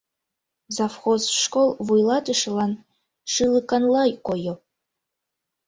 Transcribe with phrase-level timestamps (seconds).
[0.75, 2.71] Завхоз школ вуйлатышылан
[3.31, 4.53] шӱлыканла койо.